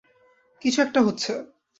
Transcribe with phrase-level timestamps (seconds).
[0.61, 1.31] কিছু একটা হচ্ছে।